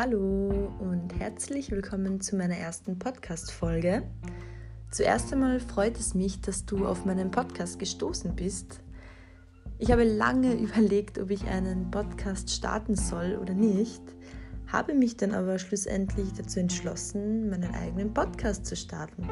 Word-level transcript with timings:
Hallo 0.00 0.70
und 0.78 1.12
herzlich 1.18 1.72
willkommen 1.72 2.20
zu 2.20 2.36
meiner 2.36 2.56
ersten 2.56 3.00
Podcast-Folge. 3.00 4.04
Zuerst 4.92 5.32
einmal 5.32 5.58
freut 5.58 5.98
es 5.98 6.14
mich, 6.14 6.40
dass 6.40 6.64
du 6.64 6.86
auf 6.86 7.04
meinen 7.04 7.32
Podcast 7.32 7.80
gestoßen 7.80 8.36
bist. 8.36 8.78
Ich 9.76 9.90
habe 9.90 10.04
lange 10.04 10.54
überlegt, 10.60 11.18
ob 11.18 11.32
ich 11.32 11.48
einen 11.48 11.90
Podcast 11.90 12.48
starten 12.48 12.94
soll 12.94 13.36
oder 13.42 13.54
nicht, 13.54 14.00
habe 14.68 14.94
mich 14.94 15.16
dann 15.16 15.34
aber 15.34 15.58
schlussendlich 15.58 16.32
dazu 16.32 16.60
entschlossen, 16.60 17.50
meinen 17.50 17.74
eigenen 17.74 18.14
Podcast 18.14 18.66
zu 18.66 18.76
starten. 18.76 19.28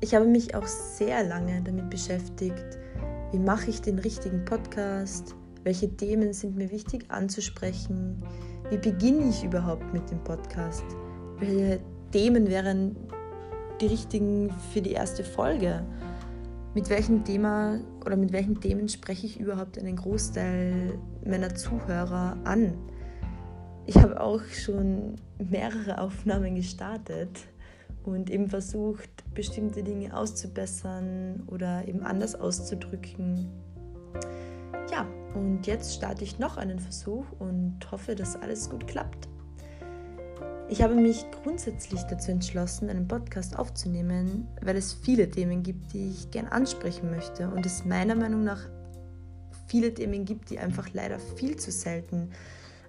Ich 0.00 0.16
habe 0.16 0.26
mich 0.26 0.56
auch 0.56 0.66
sehr 0.66 1.22
lange 1.22 1.62
damit 1.62 1.90
beschäftigt, 1.90 2.76
wie 3.30 3.38
mache 3.38 3.70
ich 3.70 3.80
den 3.80 4.00
richtigen 4.00 4.44
Podcast, 4.44 5.36
welche 5.62 5.96
Themen 5.96 6.32
sind 6.32 6.56
mir 6.56 6.72
wichtig 6.72 7.08
anzusprechen, 7.08 8.20
wie 8.70 8.78
beginne 8.78 9.28
ich 9.28 9.44
überhaupt 9.44 9.92
mit 9.92 10.10
dem 10.10 10.22
Podcast, 10.24 10.84
welche 11.38 11.80
Themen 12.10 12.48
wären 12.48 12.96
die 13.80 13.86
richtigen 13.86 14.50
für 14.72 14.82
die 14.82 14.92
erste 14.92 15.22
Folge, 15.22 15.84
mit 16.74 16.90
welchem 16.90 17.24
Thema 17.24 17.78
oder 18.04 18.16
mit 18.16 18.32
welchen 18.32 18.60
Themen 18.60 18.88
spreche 18.88 19.26
ich 19.26 19.38
überhaupt 19.38 19.78
einen 19.78 19.96
Großteil 19.96 20.98
meiner 21.24 21.54
Zuhörer 21.54 22.36
an. 22.44 22.74
Ich 23.86 23.96
habe 23.96 24.20
auch 24.20 24.42
schon 24.44 25.14
mehrere 25.38 26.00
Aufnahmen 26.00 26.56
gestartet 26.56 27.38
und 28.02 28.30
eben 28.30 28.48
versucht, 28.48 29.10
bestimmte 29.32 29.82
Dinge 29.84 30.16
auszubessern 30.16 31.44
oder 31.46 31.86
eben 31.86 32.02
anders 32.02 32.34
auszudrücken. 32.34 33.48
Und 35.36 35.66
jetzt 35.66 35.94
starte 35.94 36.24
ich 36.24 36.38
noch 36.38 36.56
einen 36.56 36.78
Versuch 36.78 37.26
und 37.38 37.78
hoffe, 37.92 38.14
dass 38.14 38.36
alles 38.36 38.70
gut 38.70 38.86
klappt. 38.86 39.28
Ich 40.68 40.82
habe 40.82 40.94
mich 40.94 41.24
grundsätzlich 41.42 42.02
dazu 42.04 42.32
entschlossen, 42.32 42.88
einen 42.88 43.06
Podcast 43.06 43.56
aufzunehmen, 43.56 44.48
weil 44.62 44.76
es 44.76 44.94
viele 44.94 45.30
Themen 45.30 45.62
gibt, 45.62 45.92
die 45.92 46.08
ich 46.08 46.30
gern 46.30 46.46
ansprechen 46.46 47.10
möchte 47.10 47.50
und 47.50 47.66
es 47.66 47.84
meiner 47.84 48.14
Meinung 48.14 48.42
nach 48.42 48.62
viele 49.68 49.92
Themen 49.92 50.24
gibt, 50.24 50.50
die 50.50 50.58
einfach 50.58 50.88
leider 50.92 51.18
viel 51.18 51.56
zu 51.56 51.70
selten 51.70 52.30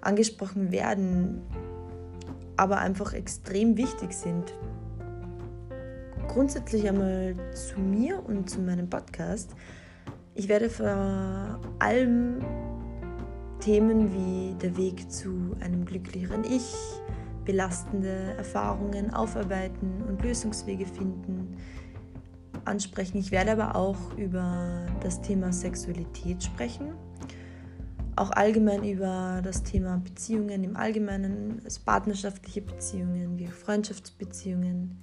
angesprochen 0.02 0.72
werden, 0.72 1.42
aber 2.56 2.78
einfach 2.78 3.14
extrem 3.14 3.78
wichtig 3.78 4.14
sind 4.14 4.54
grundsätzlich 6.38 6.88
einmal 6.88 7.36
zu 7.54 7.80
mir 7.80 8.24
und 8.24 8.48
zu 8.48 8.60
meinem 8.60 8.88
Podcast. 8.88 9.56
Ich 10.38 10.48
werde 10.48 10.70
vor 10.70 11.60
allem 11.80 12.46
Themen 13.60 14.14
wie 14.14 14.54
der 14.62 14.78
Weg 14.78 15.12
zu 15.12 15.56
einem 15.60 15.84
glücklicheren 15.84 16.44
Ich, 16.44 16.76
belastende 17.44 18.36
Erfahrungen 18.38 19.12
aufarbeiten 19.12 20.04
und 20.08 20.22
Lösungswege 20.22 20.86
finden, 20.86 21.58
ansprechen. 22.66 23.18
Ich 23.18 23.32
werde 23.32 23.54
aber 23.54 23.76
auch 23.76 24.16
über 24.16 24.86
das 25.02 25.22
Thema 25.22 25.52
Sexualität 25.52 26.44
sprechen, 26.44 26.94
auch 28.16 28.30
allgemein 28.30 28.84
über 28.84 29.42
das 29.44 29.64
Thema 29.64 29.98
Beziehungen 29.98 30.64
im 30.64 30.78
Allgemeinen, 30.78 31.62
also 31.64 31.82
partnerschaftliche 31.84 32.62
Beziehungen 32.62 33.40
wie 33.40 33.48
Freundschaftsbeziehungen, 33.48 35.02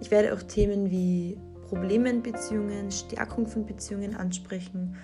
ich 0.00 0.10
werde 0.10 0.34
auch 0.34 0.42
Themen 0.42 0.90
wie 0.90 1.38
Probleme 1.68 2.10
in 2.10 2.22
Beziehungen, 2.22 2.90
Stärkung 2.90 3.46
von 3.46 3.66
Beziehungen 3.66 4.14
ansprechen. 4.14 4.96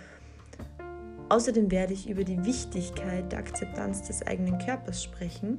Außerdem 1.29 1.71
werde 1.71 1.93
ich 1.93 2.09
über 2.09 2.25
die 2.25 2.45
Wichtigkeit 2.45 3.33
der 3.33 3.41
Akzeptanz 3.41 4.03
des 4.03 4.27
eigenen 4.27 4.59
Körpers 4.59 5.03
sprechen 5.03 5.59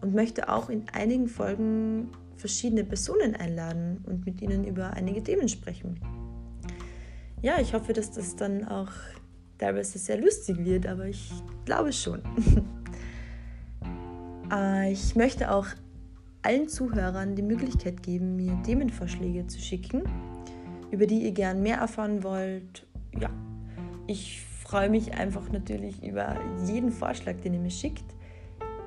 und 0.00 0.14
möchte 0.14 0.48
auch 0.48 0.68
in 0.68 0.84
einigen 0.92 1.28
Folgen 1.28 2.10
verschiedene 2.36 2.84
Personen 2.84 3.34
einladen 3.34 4.04
und 4.06 4.26
mit 4.26 4.42
ihnen 4.42 4.64
über 4.64 4.90
einige 4.90 5.22
Themen 5.22 5.48
sprechen. 5.48 6.00
Ja, 7.40 7.60
ich 7.60 7.72
hoffe, 7.74 7.92
dass 7.92 8.10
das 8.10 8.36
dann 8.36 8.66
auch 8.66 8.90
teilweise 9.58 9.98
sehr 9.98 10.20
lustig 10.20 10.64
wird, 10.64 10.86
aber 10.86 11.06
ich 11.06 11.32
glaube 11.64 11.92
schon. 11.92 12.22
Äh, 14.48 14.92
ich 14.92 15.16
möchte 15.16 15.50
auch 15.50 15.66
allen 16.46 16.68
Zuhörern 16.68 17.34
die 17.34 17.42
Möglichkeit 17.42 18.04
geben, 18.04 18.36
mir 18.36 18.56
Themenvorschläge 18.62 19.48
zu 19.48 19.58
schicken, 19.58 20.04
über 20.92 21.06
die 21.06 21.24
ihr 21.24 21.32
gern 21.32 21.60
mehr 21.60 21.78
erfahren 21.78 22.22
wollt. 22.22 22.86
Ja, 23.18 23.30
ich 24.06 24.46
freue 24.62 24.88
mich 24.88 25.14
einfach 25.14 25.50
natürlich 25.50 26.04
über 26.04 26.36
jeden 26.64 26.92
Vorschlag, 26.92 27.40
den 27.40 27.54
ihr 27.54 27.60
mir 27.60 27.70
schickt. 27.70 28.04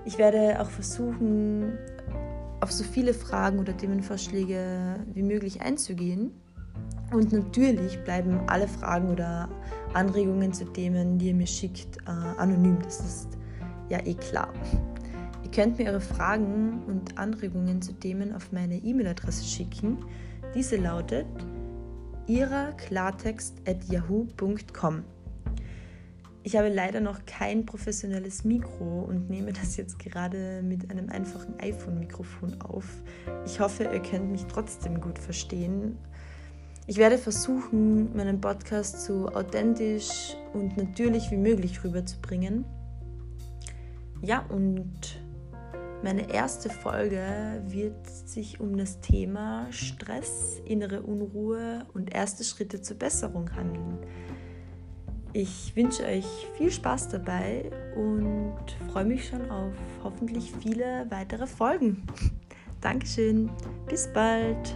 Ich 0.05 0.17
werde 0.17 0.61
auch 0.61 0.69
versuchen, 0.69 1.77
auf 2.61 2.71
so 2.71 2.85
viele 2.85 3.13
Fragen 3.13 3.59
oder 3.59 3.75
Themenvorschläge 3.75 4.95
wie 5.13 5.23
möglich 5.23 5.59
einzugehen. 5.59 6.31
Und 7.11 7.33
natürlich 7.33 7.99
bleiben 8.05 8.39
alle 8.47 8.69
Fragen 8.69 9.09
oder 9.09 9.49
Anregungen 9.93 10.53
zu 10.53 10.63
Themen, 10.63 11.17
die 11.17 11.27
ihr 11.27 11.35
mir 11.35 11.47
schickt, 11.47 11.97
äh, 12.05 12.39
anonym. 12.39 12.77
Das 12.81 13.01
ist 13.01 13.37
ja 13.89 13.99
eh 14.05 14.13
klar. 14.13 14.53
Ihr 15.43 15.51
könnt 15.51 15.77
mir 15.77 15.89
eure 15.89 16.01
Fragen 16.01 16.83
und 16.87 17.17
Anregungen 17.17 17.81
zu 17.81 17.93
Themen 17.93 18.33
auf 18.33 18.51
meine 18.51 18.77
E-Mail-Adresse 18.77 19.45
schicken. 19.45 19.97
Diese 20.53 20.75
lautet 20.77 21.27
iraklartext.yahoo.com. 22.27 25.03
Ich 26.43 26.55
habe 26.55 26.69
leider 26.69 27.01
noch 27.01 27.25
kein 27.25 27.65
professionelles 27.65 28.43
Mikro 28.43 29.01
und 29.01 29.29
nehme 29.29 29.51
das 29.51 29.77
jetzt 29.77 29.99
gerade 29.99 30.61
mit 30.63 30.89
einem 30.89 31.09
einfachen 31.09 31.59
iPhone-Mikrofon 31.59 32.61
auf. 32.61 32.85
Ich 33.45 33.59
hoffe, 33.59 33.83
ihr 33.83 34.01
könnt 34.01 34.31
mich 34.31 34.45
trotzdem 34.45 35.01
gut 35.01 35.19
verstehen. 35.19 35.97
Ich 36.87 36.97
werde 36.97 37.17
versuchen, 37.17 38.15
meinen 38.15 38.41
Podcast 38.41 39.03
so 39.03 39.27
authentisch 39.27 40.35
und 40.53 40.77
natürlich 40.77 41.29
wie 41.29 41.37
möglich 41.37 41.83
rüberzubringen. 41.83 42.65
Ja, 44.21 44.45
und 44.49 45.19
meine 46.03 46.33
erste 46.33 46.69
Folge 46.69 47.61
wird 47.67 48.07
sich 48.07 48.59
um 48.59 48.77
das 48.77 49.01
Thema 49.01 49.67
Stress, 49.71 50.61
innere 50.65 51.01
Unruhe 51.01 51.85
und 51.93 52.13
erste 52.13 52.43
Schritte 52.43 52.81
zur 52.81 52.97
Besserung 52.97 53.53
handeln. 53.53 53.97
Ich 55.33 55.75
wünsche 55.75 56.03
euch 56.05 56.25
viel 56.57 56.71
Spaß 56.71 57.09
dabei 57.09 57.69
und 57.95 58.55
freue 58.91 59.05
mich 59.05 59.27
schon 59.27 59.51
auf 59.51 59.73
hoffentlich 60.03 60.51
viele 60.61 61.05
weitere 61.09 61.45
Folgen. 61.45 62.07
Dankeschön, 62.81 63.51
bis 63.87 64.11
bald. 64.11 64.75